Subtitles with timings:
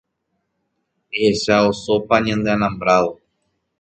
[1.15, 3.11] Ehecha osópa ñande alambrado.